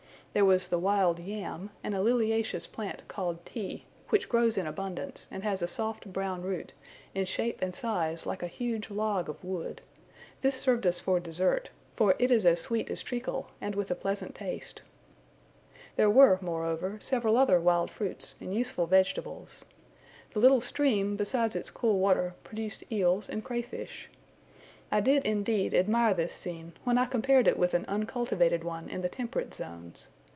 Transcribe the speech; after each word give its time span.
There 0.33 0.45
was 0.45 0.69
the 0.69 0.79
wild 0.79 1.19
yam, 1.19 1.71
and 1.83 1.93
a 1.93 1.97
liliaceous 1.97 2.65
plant 2.65 3.05
called 3.09 3.45
Ti, 3.45 3.83
which 4.07 4.29
grows 4.29 4.57
in 4.57 4.65
abundance, 4.65 5.27
and 5.29 5.43
has 5.43 5.61
a 5.61 5.67
soft 5.67 6.13
brown 6.13 6.41
root, 6.41 6.71
in 7.13 7.25
shape 7.25 7.61
and 7.61 7.75
size 7.75 8.25
like 8.25 8.41
a 8.41 8.47
huge 8.47 8.89
log 8.89 9.27
of 9.27 9.43
wood: 9.43 9.81
this 10.39 10.55
served 10.55 10.87
us 10.87 11.01
for 11.01 11.19
dessert, 11.19 11.69
for 11.93 12.15
it 12.17 12.31
is 12.31 12.45
as 12.45 12.61
sweet 12.61 12.89
as 12.89 13.03
treacle, 13.03 13.47
and 13.59 13.75
with 13.75 13.91
a 13.91 13.93
pleasant 13.95 14.33
taste. 14.33 14.83
There 15.97 16.09
were, 16.09 16.39
moreover, 16.41 16.97
several 17.01 17.35
other 17.35 17.59
wild 17.59 17.91
fruits, 17.91 18.35
and 18.39 18.55
useful 18.55 18.87
vegetables. 18.87 19.65
The 20.33 20.39
little 20.39 20.61
stream, 20.61 21.17
besides 21.17 21.57
its 21.57 21.69
cool 21.69 21.99
water, 21.99 22.35
produced 22.45 22.85
eels, 22.89 23.27
and 23.27 23.43
cray 23.43 23.63
fish. 23.63 24.09
I 24.93 25.01
did 25.01 25.25
indeed 25.25 25.73
admire 25.73 26.13
this 26.13 26.33
scene, 26.33 26.71
when 26.85 26.97
I 26.97 27.05
compared 27.05 27.49
it 27.49 27.59
with 27.59 27.73
an 27.73 27.83
uncultivated 27.89 28.63
one 28.63 28.87
in 28.87 29.01
the 29.01 29.09
temperate 29.09 29.53
zones. 29.53 30.07